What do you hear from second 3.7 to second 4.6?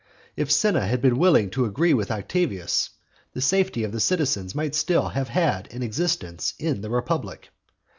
of the citizens